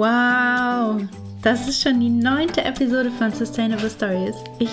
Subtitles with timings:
[0.00, 1.02] Wow,
[1.42, 4.34] das ist schon die neunte Episode von Sustainable Stories.
[4.58, 4.70] Ich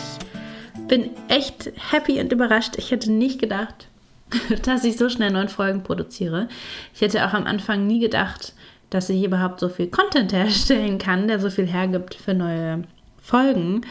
[0.87, 2.77] bin echt happy und überrascht.
[2.77, 3.89] Ich hätte nicht gedacht,
[4.63, 6.47] dass ich so schnell neun Folgen produziere.
[6.93, 8.53] Ich hätte auch am Anfang nie gedacht,
[8.89, 12.83] dass ich überhaupt so viel Content herstellen kann, der so viel hergibt für neue
[13.21, 13.81] Folgen.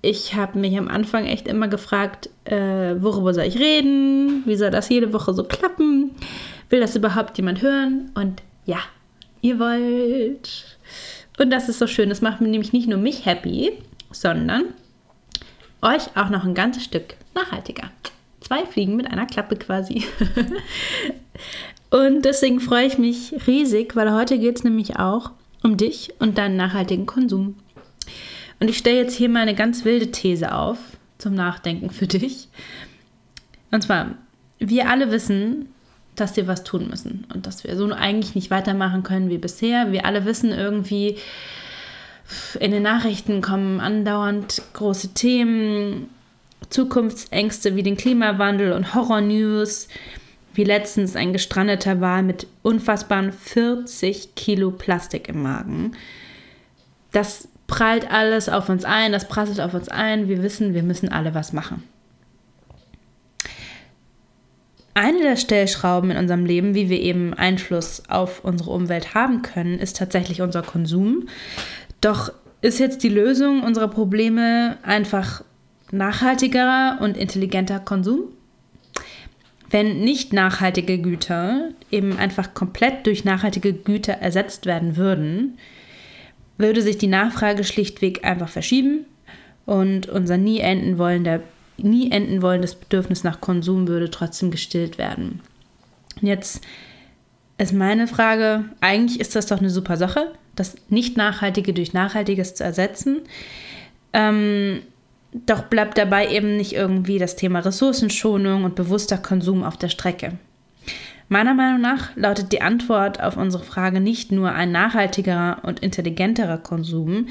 [0.00, 4.44] Ich habe mich am Anfang echt immer gefragt, äh, worüber soll ich reden?
[4.46, 6.12] Wie soll das jede Woche so klappen?
[6.70, 8.12] Will das überhaupt jemand hören?
[8.14, 8.78] Und ja,
[9.40, 10.78] ihr wollt.
[11.38, 12.08] Und das ist so schön.
[12.08, 13.72] Das macht nämlich nicht nur mich happy,
[14.10, 14.64] sondern
[15.82, 17.90] euch auch noch ein ganzes Stück nachhaltiger.
[18.40, 20.04] Zwei Fliegen mit einer Klappe quasi.
[21.90, 25.30] und deswegen freue ich mich riesig, weil heute geht es nämlich auch
[25.62, 27.56] um dich und deinen nachhaltigen Konsum.
[28.60, 30.78] Und ich stelle jetzt hier mal eine ganz wilde These auf
[31.18, 32.48] zum Nachdenken für dich.
[33.70, 34.14] Und zwar,
[34.58, 35.68] wir alle wissen,
[36.20, 39.92] dass wir was tun müssen und dass wir so eigentlich nicht weitermachen können wie bisher.
[39.92, 41.16] Wir alle wissen irgendwie,
[42.60, 46.08] in den Nachrichten kommen andauernd große Themen,
[46.70, 49.88] Zukunftsängste wie den Klimawandel und Horror-News,
[50.54, 55.92] wie letztens ein gestrandeter Wal mit unfassbaren 40 Kilo Plastik im Magen.
[57.12, 60.28] Das prallt alles auf uns ein, das prasselt auf uns ein.
[60.28, 61.84] Wir wissen, wir müssen alle was machen.
[65.00, 69.78] Eine der Stellschrauben in unserem Leben, wie wir eben Einfluss auf unsere Umwelt haben können,
[69.78, 71.28] ist tatsächlich unser Konsum.
[72.00, 72.32] Doch
[72.62, 75.44] ist jetzt die Lösung unserer Probleme einfach
[75.92, 78.22] nachhaltigerer und intelligenter Konsum?
[79.70, 85.58] Wenn nicht nachhaltige Güter eben einfach komplett durch nachhaltige Güter ersetzt werden würden,
[86.56, 89.04] würde sich die Nachfrage schlichtweg einfach verschieben
[89.64, 91.38] und unser nie enden wollender
[91.78, 95.40] nie enden wollendes Bedürfnis nach Konsum würde trotzdem gestillt werden.
[96.20, 96.62] Jetzt
[97.58, 102.64] ist meine Frage, eigentlich ist das doch eine super Sache, das Nicht-Nachhaltige durch Nachhaltiges zu
[102.64, 103.18] ersetzen.
[104.12, 104.80] Ähm,
[105.32, 110.38] doch bleibt dabei eben nicht irgendwie das Thema Ressourcenschonung und bewusster Konsum auf der Strecke.
[111.28, 116.56] Meiner Meinung nach lautet die Antwort auf unsere Frage nicht nur ein nachhaltigerer und intelligenterer
[116.56, 117.28] Konsum,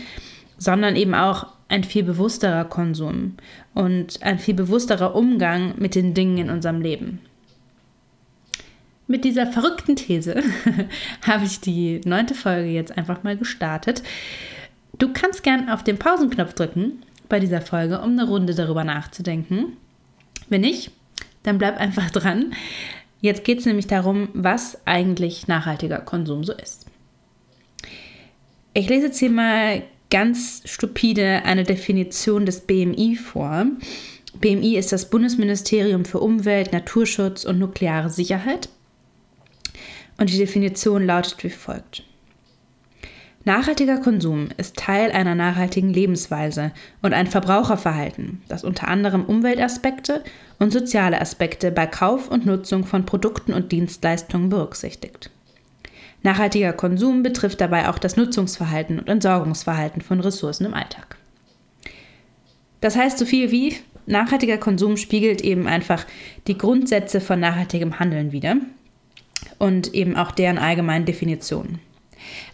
[0.60, 3.36] sondern eben auch ein viel bewussterer Konsum
[3.74, 7.20] und ein viel bewussterer Umgang mit den Dingen in unserem Leben.
[9.08, 10.44] Mit dieser verrückten These
[11.22, 14.04] habe ich die neunte Folge jetzt einfach mal gestartet.
[14.98, 19.78] Du kannst gern auf den Pausenknopf drücken bei dieser Folge, um eine Runde darüber nachzudenken.
[20.50, 20.92] Wenn nicht,
[21.44, 22.54] dann bleib einfach dran.
[23.22, 26.86] Jetzt geht es nämlich darum, was eigentlich nachhaltiger Konsum so ist.
[28.74, 33.66] Ich lese jetzt hier mal ganz stupide eine Definition des BMI vor.
[34.40, 38.70] BMI ist das Bundesministerium für Umwelt, Naturschutz und nukleare Sicherheit.
[40.18, 42.04] Und die Definition lautet wie folgt.
[43.48, 50.22] Nachhaltiger Konsum ist Teil einer nachhaltigen Lebensweise und ein Verbraucherverhalten, das unter anderem Umweltaspekte
[50.60, 55.32] und soziale Aspekte bei Kauf und Nutzung von Produkten und Dienstleistungen berücksichtigt.
[56.28, 61.16] Nachhaltiger Konsum betrifft dabei auch das Nutzungsverhalten und Entsorgungsverhalten von Ressourcen im Alltag.
[62.82, 63.78] Das heißt so viel wie,
[64.08, 66.06] nachhaltiger Konsum spiegelt eben einfach
[66.48, 68.58] die Grundsätze von nachhaltigem Handeln wider
[69.58, 71.80] und eben auch deren allgemeinen Definitionen.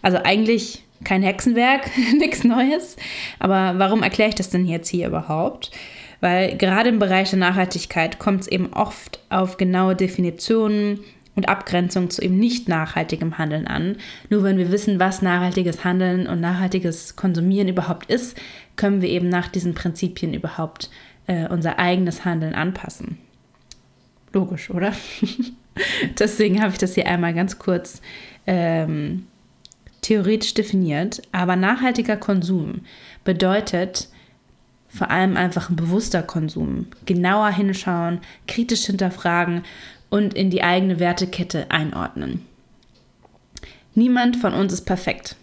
[0.02, 2.94] Also eigentlich kein Hexenwerk, nichts Neues.
[3.40, 5.72] Aber warum erkläre ich das denn jetzt hier überhaupt?
[6.20, 11.00] Weil gerade im Bereich der Nachhaltigkeit kommt es eben oft auf genaue Definitionen
[11.36, 13.96] und Abgrenzung zu eben nicht nachhaltigem Handeln an.
[14.30, 18.38] Nur wenn wir wissen, was nachhaltiges Handeln und nachhaltiges Konsumieren überhaupt ist,
[18.76, 20.90] können wir eben nach diesen Prinzipien überhaupt
[21.26, 23.18] äh, unser eigenes Handeln anpassen.
[24.32, 24.92] Logisch, oder?
[26.18, 28.00] Deswegen habe ich das hier einmal ganz kurz
[28.46, 29.26] ähm,
[30.02, 31.22] theoretisch definiert.
[31.32, 32.82] Aber nachhaltiger Konsum
[33.24, 34.08] bedeutet
[34.88, 36.86] vor allem einfach ein bewusster Konsum.
[37.04, 39.62] Genauer hinschauen, kritisch hinterfragen
[40.14, 42.46] und in die eigene Wertekette einordnen.
[43.96, 45.34] Niemand von uns ist perfekt.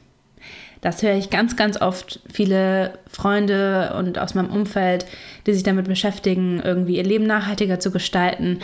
[0.79, 2.21] Das höre ich ganz, ganz oft.
[2.31, 5.05] Viele Freunde und aus meinem Umfeld,
[5.45, 8.59] die sich damit beschäftigen, irgendwie ihr Leben nachhaltiger zu gestalten,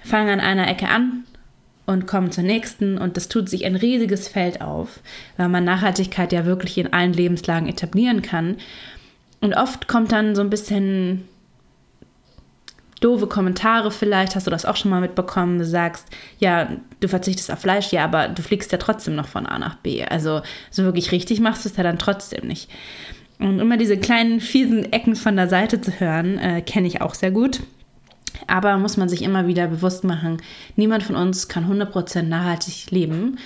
[0.00, 1.22] fangen an einer Ecke an
[1.86, 4.98] und kommen zur nächsten und das tut sich ein riesiges Feld auf,
[5.36, 8.56] weil man Nachhaltigkeit ja wirklich in allen Lebenslagen etablieren kann.
[9.40, 11.28] Und oft kommt dann so ein bisschen
[13.06, 16.08] doofe Kommentare vielleicht, hast du das auch schon mal mitbekommen, du sagst,
[16.38, 16.68] ja,
[16.98, 20.04] du verzichtest auf Fleisch, ja, aber du fliegst ja trotzdem noch von A nach B.
[20.04, 22.68] Also so wirklich richtig machst du es ja dann trotzdem nicht.
[23.38, 27.14] Und immer diese kleinen fiesen Ecken von der Seite zu hören, äh, kenne ich auch
[27.14, 27.60] sehr gut.
[28.48, 30.38] Aber muss man sich immer wieder bewusst machen,
[30.74, 33.38] niemand von uns kann 100% nachhaltig leben.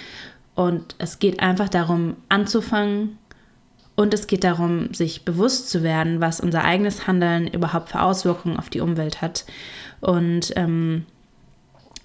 [0.55, 3.19] Und es geht einfach darum, anzufangen.
[4.01, 8.57] Und es geht darum, sich bewusst zu werden, was unser eigenes Handeln überhaupt für Auswirkungen
[8.57, 9.45] auf die Umwelt hat.
[10.01, 11.05] Und ähm,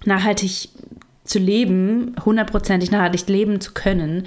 [0.04, 0.68] nachhaltig
[1.24, 4.24] zu leben, hundertprozentig nachhaltig leben zu können,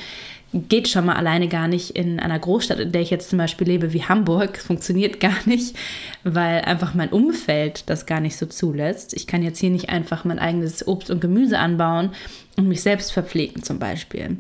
[0.52, 3.68] geht schon mal alleine gar nicht in einer Großstadt, in der ich jetzt zum Beispiel
[3.68, 4.58] lebe, wie Hamburg.
[4.66, 5.78] Funktioniert gar nicht,
[6.24, 9.14] weil einfach mein Umfeld das gar nicht so zulässt.
[9.14, 12.14] Ich kann jetzt hier nicht einfach mein eigenes Obst und Gemüse anbauen
[12.58, 14.38] und mich selbst verpflegen zum Beispiel.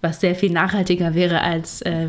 [0.00, 2.08] Was sehr viel nachhaltiger wäre, als äh,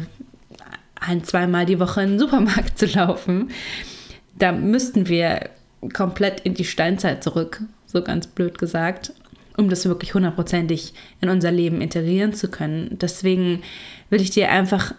[1.02, 3.52] ein, zweimal die Woche in den Supermarkt zu laufen.
[4.40, 5.50] Da müssten wir
[5.94, 9.14] komplett in die Steinzeit zurück, so ganz blöd gesagt
[9.58, 12.98] um das wirklich hundertprozentig in unser Leben integrieren zu können.
[13.00, 13.62] Deswegen
[14.10, 14.94] will ich dir einfach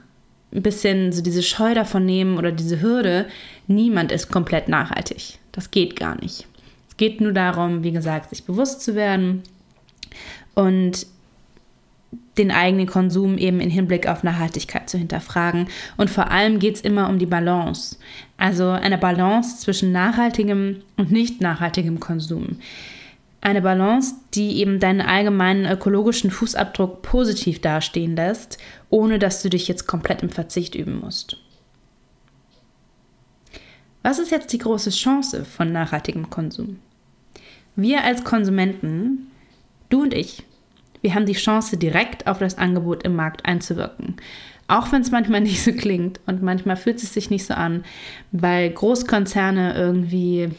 [0.55, 3.27] ein bisschen so diese Scheu davon nehmen oder diese Hürde.
[3.67, 5.39] Niemand ist komplett nachhaltig.
[5.53, 6.47] Das geht gar nicht.
[6.89, 9.43] Es geht nur darum, wie gesagt, sich bewusst zu werden
[10.55, 11.07] und
[12.39, 15.69] den eigenen Konsum eben in Hinblick auf Nachhaltigkeit zu hinterfragen.
[15.97, 17.97] Und vor allem geht es immer um die Balance.
[18.37, 22.57] Also eine Balance zwischen nachhaltigem und nicht nachhaltigem Konsum
[23.43, 28.57] eine Balance, die eben deinen allgemeinen ökologischen Fußabdruck positiv dastehen lässt,
[28.89, 31.37] ohne dass du dich jetzt komplett im Verzicht üben musst.
[34.03, 36.79] Was ist jetzt die große Chance von nachhaltigem Konsum?
[37.75, 39.31] Wir als Konsumenten,
[39.89, 40.45] du und ich,
[41.03, 44.17] wir haben die Chance, direkt auf das Angebot im Markt einzuwirken.
[44.69, 47.85] Auch wenn es manchmal nicht so klingt und manchmal fühlt es sich nicht so an,
[48.31, 50.51] weil Großkonzerne irgendwie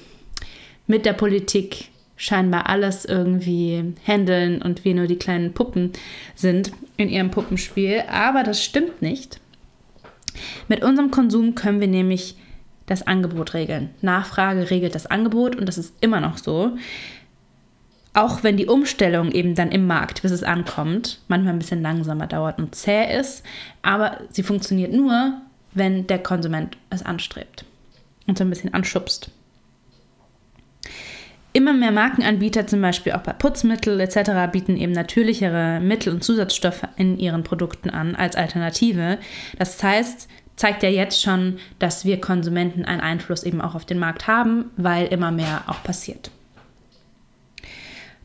[0.85, 5.91] mit der Politik scheinbar alles irgendwie handeln und wir nur die kleinen Puppen
[6.35, 8.03] sind in ihrem Puppenspiel.
[8.09, 9.39] Aber das stimmt nicht.
[10.67, 12.35] Mit unserem Konsum können wir nämlich
[12.85, 13.89] das Angebot regeln.
[14.01, 16.77] Nachfrage regelt das Angebot und das ist immer noch so.
[18.13, 22.27] Auch wenn die Umstellung eben dann im Markt, bis es ankommt, manchmal ein bisschen langsamer
[22.27, 23.43] dauert und zäh ist,
[23.81, 25.41] aber sie funktioniert nur,
[25.73, 27.65] wenn der Konsument es anstrebt
[28.27, 29.31] und so ein bisschen anschubst.
[31.55, 36.87] Immer mehr Markenanbieter, zum Beispiel auch bei Putzmittel etc., bieten eben natürlichere Mittel und Zusatzstoffe
[36.97, 39.19] in ihren Produkten an als Alternative.
[39.59, 43.99] Das heißt, zeigt ja jetzt schon, dass wir Konsumenten einen Einfluss eben auch auf den
[43.99, 46.31] Markt haben, weil immer mehr auch passiert.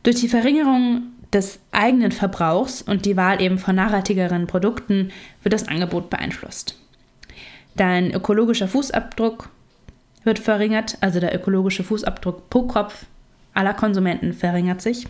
[0.03, 1.03] Durch die Verringerung
[1.33, 5.11] des eigenen Verbrauchs und die Wahl eben von nachhaltigeren Produkten
[5.43, 6.75] wird das Angebot beeinflusst.
[7.75, 9.49] Dein ökologischer Fußabdruck
[10.23, 13.05] wird verringert, also der ökologische Fußabdruck pro Kopf
[13.53, 15.07] aller Konsumenten verringert sich.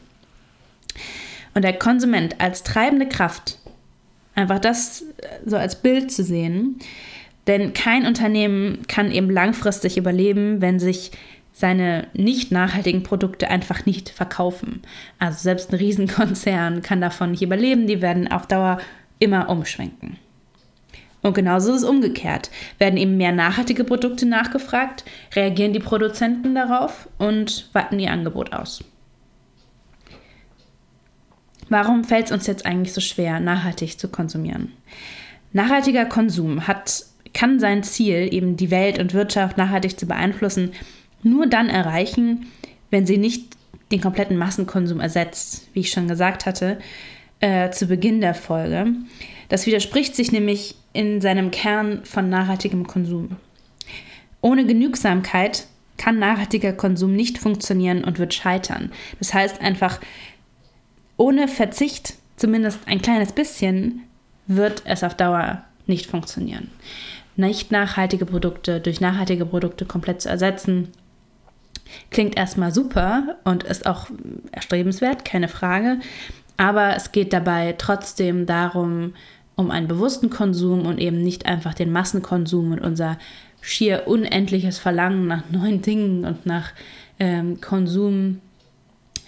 [1.54, 3.58] Und der Konsument als treibende Kraft,
[4.36, 5.04] einfach das
[5.46, 6.80] so als Bild zu sehen,
[7.48, 11.12] denn kein Unternehmen kann eben langfristig überleben, wenn sich
[11.60, 14.82] seine nicht nachhaltigen Produkte einfach nicht verkaufen.
[15.20, 18.80] Also selbst ein Riesenkonzern kann davon nicht überleben, die werden auf Dauer
[19.20, 20.16] immer umschwenken.
[21.22, 22.50] Und genauso ist es umgekehrt.
[22.78, 25.04] Werden eben mehr nachhaltige Produkte nachgefragt,
[25.36, 28.82] reagieren die Produzenten darauf und weiten ihr Angebot aus.
[31.68, 34.72] Warum fällt es uns jetzt eigentlich so schwer, nachhaltig zu konsumieren?
[35.52, 37.04] Nachhaltiger Konsum hat,
[37.34, 40.72] kann sein Ziel, eben die Welt und Wirtschaft nachhaltig zu beeinflussen,
[41.24, 42.48] nur dann erreichen,
[42.90, 43.58] wenn sie nicht
[43.92, 46.80] den kompletten Massenkonsum ersetzt, wie ich schon gesagt hatte,
[47.40, 48.88] äh, zu Beginn der Folge.
[49.50, 53.38] Das widerspricht sich nämlich in seinem Kern von nachhaltigem Konsum.
[54.42, 58.92] Ohne Genügsamkeit kann nachhaltiger Konsum nicht funktionieren und wird scheitern.
[59.20, 60.00] Das heißt einfach,
[61.18, 64.04] ohne Verzicht, zumindest ein kleines bisschen,
[64.48, 66.70] wird es auf Dauer nicht funktionieren.
[67.36, 70.90] Nicht nachhaltige Produkte durch nachhaltige Produkte komplett zu ersetzen,
[72.12, 74.08] klingt erstmal super und ist auch
[74.52, 76.00] erstrebenswert, keine Frage.
[76.58, 79.14] Aber es geht dabei trotzdem darum,
[79.56, 83.18] um einen bewussten Konsum und eben nicht einfach den Massenkonsum und unser
[83.62, 86.72] schier unendliches Verlangen nach neuen Dingen und nach
[87.20, 88.40] ähm, Konsum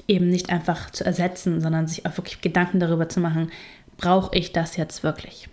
[0.08, 3.52] eben nicht einfach zu ersetzen, sondern sich auch wirklich Gedanken darüber zu machen,
[3.98, 5.48] brauche ich das jetzt wirklich?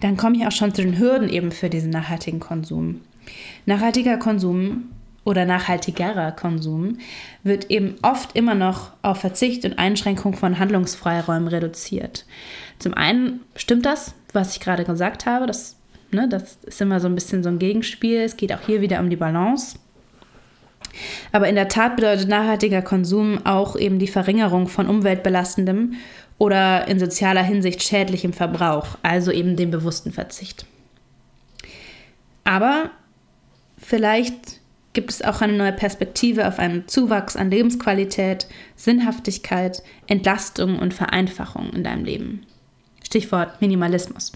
[0.00, 3.02] Dann komme ich auch schon zu den Hürden eben für diesen nachhaltigen Konsum.
[3.66, 4.90] Nachhaltiger Konsum
[5.24, 6.98] oder nachhaltigerer Konsum
[7.42, 12.24] wird eben oft immer noch auf Verzicht und Einschränkung von Handlungsfreiräumen reduziert.
[12.78, 15.76] Zum einen stimmt das, was ich gerade gesagt habe, das,
[16.10, 18.20] ne, das ist immer so ein bisschen so ein Gegenspiel.
[18.20, 19.78] Es geht auch hier wieder um die Balance.
[21.32, 25.94] Aber in der Tat bedeutet nachhaltiger Konsum auch eben die Verringerung von umweltbelastendem
[26.40, 30.64] oder in sozialer Hinsicht schädlichem Verbrauch, also eben den bewussten Verzicht.
[32.44, 32.90] Aber
[33.76, 34.58] vielleicht
[34.94, 41.74] gibt es auch eine neue Perspektive auf einen Zuwachs an Lebensqualität, Sinnhaftigkeit, Entlastung und Vereinfachung
[41.74, 42.46] in deinem Leben.
[43.04, 44.32] Stichwort Minimalismus.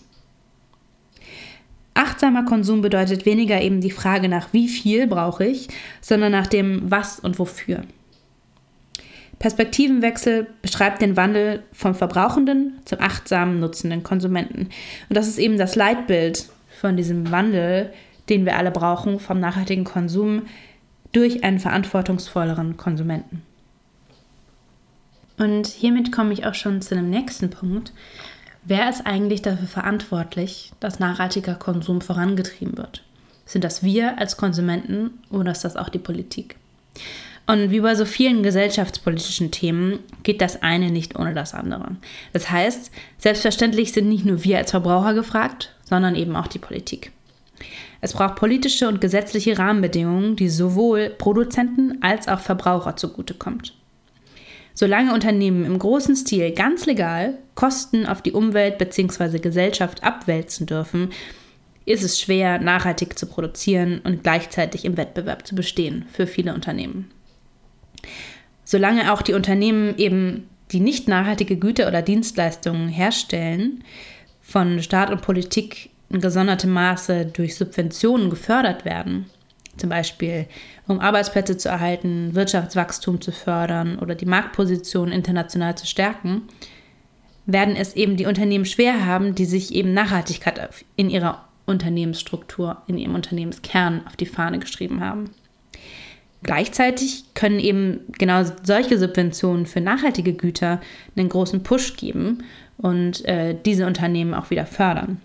[1.95, 5.69] Achtsamer Konsum bedeutet weniger eben die Frage nach wie viel brauche ich,
[6.03, 7.85] sondern nach dem was und wofür.
[9.45, 14.71] Perspektivenwechsel beschreibt den Wandel vom verbrauchenden zum achtsamen nutzenden Konsumenten.
[15.11, 16.49] Und das ist eben das Leitbild
[16.81, 17.93] von diesem Wandel,
[18.31, 20.45] den wir alle brauchen, vom nachhaltigen Konsum
[21.13, 23.43] durch einen verantwortungsvolleren Konsumenten.
[25.37, 27.93] Und hiermit komme ich auch schon zu dem nächsten Punkt.
[28.65, 33.05] Wer ist eigentlich dafür verantwortlich, dass nachhaltiger Konsum vorangetrieben wird?
[33.45, 36.57] Sind das wir als Konsumenten oder ist das auch die Politik?
[37.47, 41.97] Und wie bei so vielen gesellschaftspolitischen Themen geht das eine nicht ohne das andere.
[42.33, 47.13] Das heißt, selbstverständlich sind nicht nur wir als Verbraucher gefragt, sondern eben auch die Politik.
[48.01, 53.75] Es braucht politische und gesetzliche Rahmenbedingungen, die sowohl Produzenten als auch Verbraucher zugutekommt.
[54.75, 59.39] Solange Unternehmen im großen Stil ganz legal Kosten auf die Umwelt bzw.
[59.39, 61.11] Gesellschaft abwälzen dürfen,
[61.87, 67.11] ist es schwer, nachhaltig zu produzieren und gleichzeitig im Wettbewerb zu bestehen für viele Unternehmen.
[68.65, 73.85] Solange auch die Unternehmen eben die nicht nachhaltige Güter oder Dienstleistungen herstellen,
[74.41, 79.27] von Staat und Politik in gesondertem Maße durch Subventionen gefördert werden,
[79.77, 80.47] zum Beispiel
[80.87, 86.43] um Arbeitsplätze zu erhalten, Wirtschaftswachstum zu fördern oder die Marktposition international zu stärken,
[87.47, 92.99] werden es eben die Unternehmen schwer haben, die sich eben Nachhaltigkeit in ihrer Unternehmensstruktur, in
[92.99, 95.31] ihrem Unternehmenskern auf die Fahne geschrieben haben.
[96.45, 100.81] Gleichzeitig können eben genau solche Subventionen für nachhaltige Güter
[101.17, 102.45] einen großen Push geben
[102.77, 105.21] und äh, diese Unternehmen auch wieder fördern.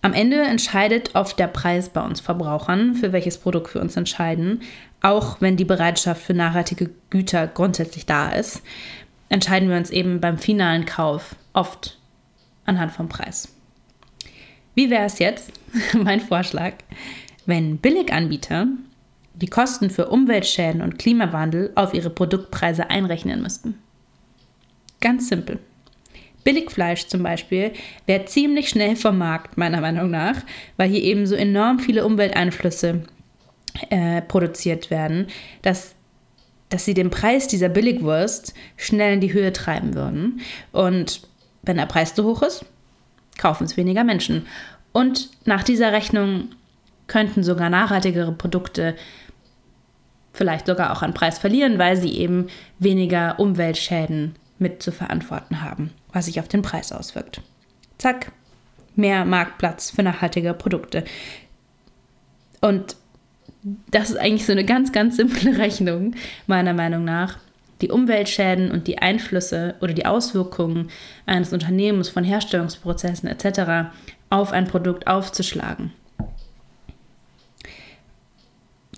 [0.00, 4.62] Am Ende entscheidet oft der Preis bei uns Verbrauchern, für welches Produkt wir uns entscheiden,
[5.02, 8.62] auch wenn die Bereitschaft für nachhaltige Güter grundsätzlich da ist,
[9.28, 11.98] entscheiden wir uns eben beim finalen Kauf oft
[12.64, 13.48] anhand vom Preis.
[14.74, 15.52] Wie wäre es jetzt,
[15.94, 16.74] mein Vorschlag,
[17.46, 18.66] wenn Billiganbieter
[19.34, 23.78] die Kosten für Umweltschäden und Klimawandel auf ihre Produktpreise einrechnen müssten.
[25.00, 25.58] Ganz simpel.
[26.42, 27.72] Billigfleisch zum Beispiel
[28.06, 30.36] wäre ziemlich schnell vom Markt, meiner Meinung nach,
[30.76, 33.02] weil hier eben so enorm viele Umwelteinflüsse
[33.90, 35.26] äh, produziert werden,
[35.62, 35.94] dass,
[36.68, 40.40] dass sie den Preis dieser Billigwurst schnell in die Höhe treiben würden.
[40.72, 41.22] Und
[41.62, 42.64] wenn der Preis zu hoch ist,
[43.38, 44.46] kaufen es weniger Menschen.
[44.92, 46.50] Und nach dieser Rechnung
[47.06, 48.96] könnten sogar nachhaltigere Produkte
[50.32, 52.48] vielleicht sogar auch an Preis verlieren, weil sie eben
[52.78, 57.40] weniger Umweltschäden mit zu verantworten haben, was sich auf den Preis auswirkt.
[57.98, 58.32] Zack,
[58.94, 61.04] mehr Marktplatz für nachhaltige Produkte.
[62.60, 62.96] Und
[63.90, 66.14] das ist eigentlich so eine ganz, ganz simple Rechnung,
[66.46, 67.38] meiner Meinung nach.
[67.82, 70.88] Die Umweltschäden und die Einflüsse oder die Auswirkungen
[71.26, 73.90] eines Unternehmens von Herstellungsprozessen etc.
[74.30, 75.92] auf ein Produkt aufzuschlagen.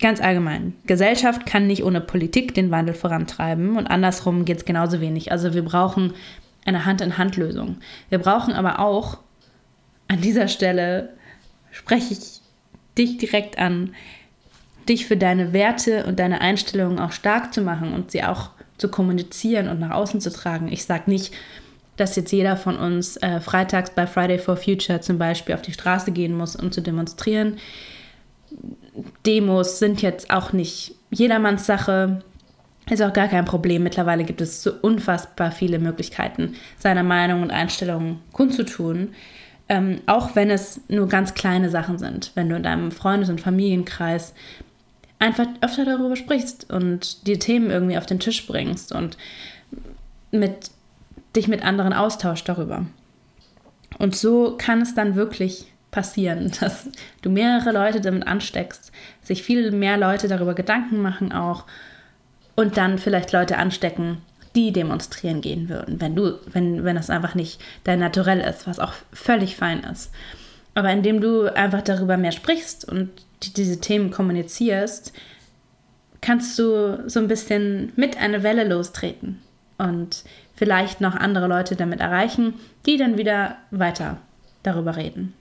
[0.01, 0.73] Ganz allgemein.
[0.85, 5.31] Gesellschaft kann nicht ohne Politik den Wandel vorantreiben und andersrum geht es genauso wenig.
[5.31, 6.13] Also wir brauchen
[6.65, 7.77] eine Hand-in-Hand-Lösung.
[8.09, 9.17] Wir brauchen aber auch,
[10.07, 11.09] an dieser Stelle
[11.71, 12.41] spreche ich
[12.97, 13.93] dich direkt an,
[14.87, 18.89] dich für deine Werte und deine Einstellungen auch stark zu machen und sie auch zu
[18.89, 20.71] kommunizieren und nach außen zu tragen.
[20.71, 21.33] Ich sage nicht,
[21.97, 25.73] dass jetzt jeder von uns äh, freitags bei Friday for Future zum Beispiel auf die
[25.73, 27.57] Straße gehen muss, um zu demonstrieren.
[29.25, 32.21] Demos sind jetzt auch nicht jedermanns Sache.
[32.89, 33.83] Ist auch gar kein Problem.
[33.83, 39.09] Mittlerweile gibt es so unfassbar viele Möglichkeiten, seine Meinung und Einstellungen kundzutun.
[39.67, 42.31] Ähm, auch wenn es nur ganz kleine Sachen sind.
[42.33, 44.33] Wenn du in deinem Freundes- und Familienkreis
[45.19, 49.17] einfach öfter darüber sprichst und die Themen irgendwie auf den Tisch bringst und
[50.31, 50.71] mit,
[51.35, 52.85] dich mit anderen austauscht darüber.
[53.99, 56.89] Und so kann es dann wirklich passieren, dass
[57.21, 58.91] du mehrere Leute damit ansteckst,
[59.21, 61.65] sich viel mehr Leute darüber Gedanken machen auch
[62.55, 64.21] und dann vielleicht Leute anstecken,
[64.55, 68.79] die demonstrieren gehen würden, wenn du, wenn, wenn das einfach nicht dein Naturell ist, was
[68.79, 70.11] auch völlig fein ist.
[70.73, 73.09] Aber indem du einfach darüber mehr sprichst und
[73.55, 75.13] diese Themen kommunizierst,
[76.21, 79.39] kannst du so ein bisschen mit einer Welle lostreten
[79.77, 80.23] und
[80.55, 82.55] vielleicht noch andere Leute damit erreichen,
[82.85, 84.17] die dann wieder weiter
[84.63, 85.33] darüber reden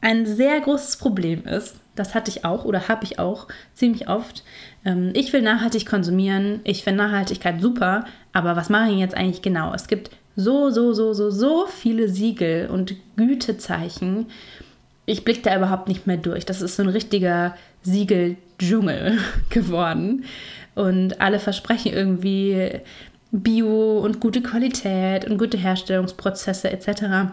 [0.00, 4.44] ein sehr großes Problem ist, das hatte ich auch oder habe ich auch ziemlich oft.
[4.84, 9.42] Ähm, ich will nachhaltig konsumieren, ich finde Nachhaltigkeit super, aber was mache ich jetzt eigentlich
[9.42, 9.72] genau?
[9.74, 14.26] Es gibt so, so, so, so, so viele Siegel und Gütezeichen
[15.06, 16.44] ich blicke da überhaupt nicht mehr durch.
[16.44, 20.24] Das ist so ein richtiger Siegeldschungel geworden.
[20.74, 22.80] Und alle versprechen irgendwie
[23.30, 27.32] Bio und gute Qualität und gute Herstellungsprozesse etc.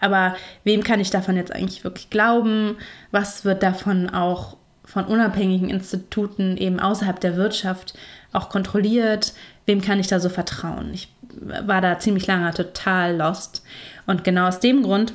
[0.00, 2.76] Aber wem kann ich davon jetzt eigentlich wirklich glauben?
[3.10, 7.94] Was wird davon auch von unabhängigen Instituten eben außerhalb der Wirtschaft
[8.32, 9.34] auch kontrolliert?
[9.66, 10.92] Wem kann ich da so vertrauen?
[10.94, 13.62] Ich war da ziemlich lange total lost.
[14.06, 15.12] Und genau aus dem Grund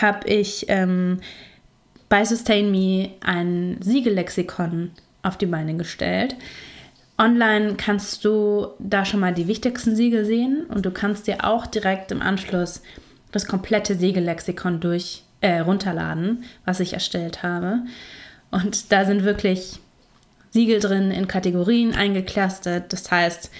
[0.00, 1.20] habe ich ähm,
[2.08, 4.92] bei Sustain Me ein Siegellexikon
[5.22, 6.36] auf die Beine gestellt.
[7.18, 11.66] Online kannst du da schon mal die wichtigsten Siegel sehen und du kannst dir auch
[11.66, 12.82] direkt im Anschluss
[13.34, 17.80] das komplette Siegellexikon durch äh, runterladen, was ich erstellt habe.
[18.50, 19.80] Und da sind wirklich
[20.50, 22.92] Siegel drin in Kategorien eingeclustert.
[22.92, 23.50] Das heißt,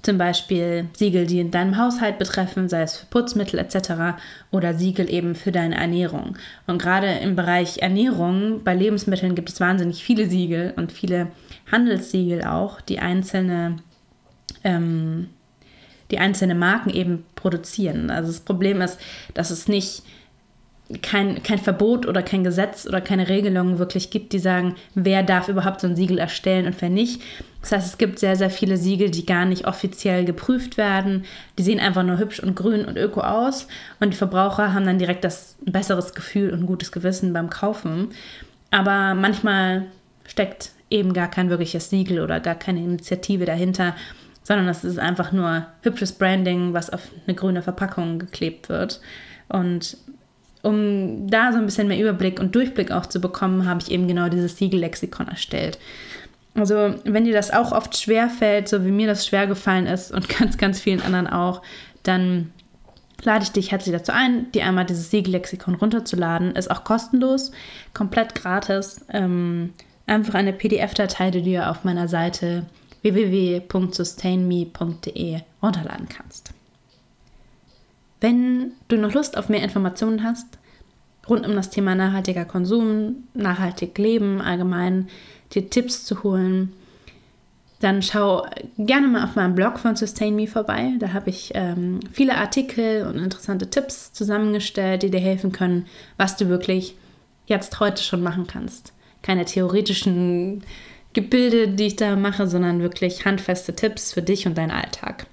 [0.00, 4.18] zum Beispiel Siegel, die in deinem Haushalt betreffen, sei es für Putzmittel etc.
[4.50, 6.38] oder Siegel eben für deine Ernährung.
[6.66, 11.28] Und gerade im Bereich Ernährung, bei Lebensmitteln gibt es wahnsinnig viele Siegel und viele
[11.70, 13.76] Handelssiegel auch, die einzelne,
[14.64, 15.28] ähm,
[16.10, 18.10] die einzelne Marken eben produzieren.
[18.10, 18.98] Also das Problem ist,
[19.34, 20.02] dass es nicht
[21.02, 25.48] kein, kein Verbot oder kein Gesetz oder keine Regelungen wirklich gibt, die sagen, wer darf
[25.48, 27.20] überhaupt so ein Siegel erstellen und wer nicht.
[27.60, 31.24] Das heißt, es gibt sehr, sehr viele Siegel, die gar nicht offiziell geprüft werden.
[31.58, 33.68] Die sehen einfach nur hübsch und grün und öko aus.
[34.00, 38.08] Und die Verbraucher haben dann direkt das ein besseres Gefühl und gutes Gewissen beim Kaufen.
[38.70, 39.86] Aber manchmal
[40.26, 43.94] steckt eben gar kein wirkliches Siegel oder gar keine Initiative dahinter,
[44.48, 49.02] sondern es ist einfach nur hübsches Branding, was auf eine grüne Verpackung geklebt wird.
[49.50, 49.98] Und
[50.62, 54.08] um da so ein bisschen mehr Überblick und Durchblick auch zu bekommen, habe ich eben
[54.08, 55.78] genau dieses Siegellexikon erstellt.
[56.54, 60.12] Also, wenn dir das auch oft schwer fällt, so wie mir das schwer gefallen ist
[60.12, 61.60] und ganz, ganz vielen anderen auch,
[62.02, 62.50] dann
[63.22, 66.56] lade ich dich herzlich dazu ein, dir einmal dieses Siegellexikon runterzuladen.
[66.56, 67.52] Ist auch kostenlos,
[67.92, 69.04] komplett gratis.
[69.12, 69.74] Ähm,
[70.06, 72.64] einfach eine PDF-Datei, die du dir auf meiner Seite
[73.02, 76.52] www.sustainme.de runterladen kannst.
[78.20, 80.58] Wenn du noch Lust auf mehr Informationen hast,
[81.28, 85.08] rund um das Thema nachhaltiger Konsum, nachhaltig Leben allgemein,
[85.54, 86.72] dir Tipps zu holen,
[87.80, 88.44] dann schau
[88.76, 90.94] gerne mal auf meinem Blog von Sustain Me vorbei.
[90.98, 96.36] Da habe ich ähm, viele Artikel und interessante Tipps zusammengestellt, die dir helfen können, was
[96.36, 96.96] du wirklich
[97.46, 98.92] jetzt heute schon machen kannst.
[99.22, 100.64] Keine theoretischen
[101.22, 105.26] Gebilde, die ich da mache, sondern wirklich handfeste Tipps für dich und deinen Alltag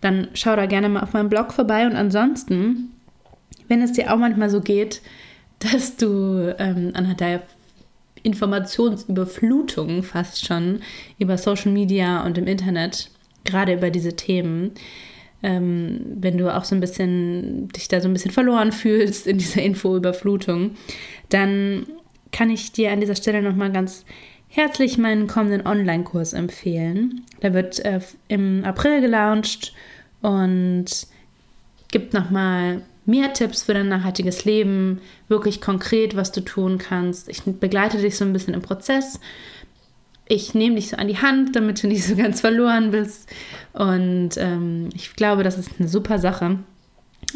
[0.00, 1.86] dann schau da gerne mal auf meinem Blog vorbei.
[1.86, 2.92] Und ansonsten,
[3.68, 5.02] wenn es dir auch manchmal so geht,
[5.58, 7.42] dass du ähm, anhand der
[8.22, 10.80] Informationsüberflutung fast schon
[11.18, 13.10] über Social Media und im Internet,
[13.44, 14.72] gerade über diese Themen,
[15.42, 19.38] ähm, wenn du auch so ein bisschen dich da so ein bisschen verloren fühlst in
[19.38, 20.72] dieser Infoüberflutung,
[21.30, 21.86] dann
[22.32, 24.04] kann ich dir an dieser Stelle nochmal ganz
[24.48, 27.22] herzlich meinen kommenden Online-Kurs empfehlen.
[27.42, 29.74] Der wird äh, im April gelauncht
[30.22, 30.86] und
[31.90, 37.28] gibt nochmal mehr Tipps für dein nachhaltiges Leben, wirklich konkret, was du tun kannst.
[37.28, 39.20] Ich begleite dich so ein bisschen im Prozess.
[40.28, 43.28] Ich nehme dich so an die Hand, damit du nicht so ganz verloren bist.
[43.72, 46.58] Und ähm, ich glaube, das ist eine super Sache.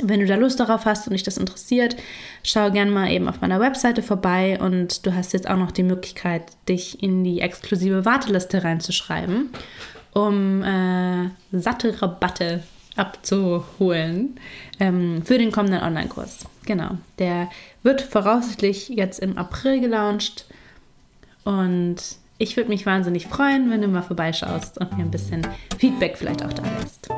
[0.03, 1.97] Wenn du da Lust darauf hast und dich das interessiert,
[2.43, 5.83] schau gerne mal eben auf meiner Webseite vorbei und du hast jetzt auch noch die
[5.83, 9.51] Möglichkeit, dich in die exklusive Warteliste reinzuschreiben,
[10.13, 12.63] um äh, satte Rabatte
[12.97, 14.39] abzuholen
[14.79, 16.47] ähm, für den kommenden Online-Kurs.
[16.67, 17.49] Genau, der
[17.83, 20.47] wird voraussichtlich jetzt im April gelauncht
[21.45, 21.97] und
[22.39, 25.47] ich würde mich wahnsinnig freuen, wenn du mal vorbeischaust und mir ein bisschen
[25.79, 27.09] Feedback vielleicht auch da lässt.